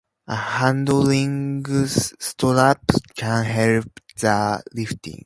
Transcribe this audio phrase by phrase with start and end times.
[0.25, 2.83] A handling strap
[3.15, 5.19] can help the lifting.